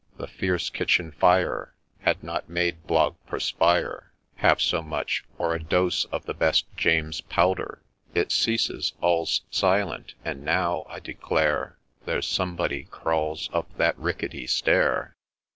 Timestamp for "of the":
6.05-6.33